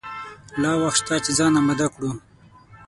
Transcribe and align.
لا 0.61 0.71
وخت 0.81 0.97
شته 1.05 1.15
چې 1.23 1.31
ځان 1.37 1.53
آمده 1.59 1.87
کړو. 1.93 2.11